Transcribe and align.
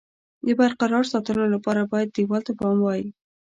د 0.45 0.47
برقرار 0.59 1.03
ساتلو 1.11 1.45
لپاره 1.55 1.81
باید 1.91 2.09
دېوال 2.11 2.41
ته 2.47 2.53
پام 2.59 2.77
وای. 2.81 3.01